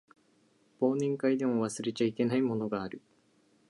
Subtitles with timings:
[0.81, 3.03] 忘年会でも忘れちゃいけないものがある